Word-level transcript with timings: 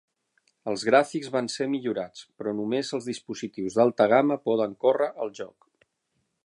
Els 0.69 0.85
gràfics 0.87 1.27
van 1.35 1.49
ser 1.55 1.67
millorats, 1.73 2.23
però 2.39 2.55
només 2.61 2.91
els 2.99 3.11
dispositius 3.11 3.79
d'alta 3.81 4.09
gamma 4.15 4.39
poden 4.49 4.77
córrer 4.87 5.13
el 5.27 5.35
joc. 5.43 5.69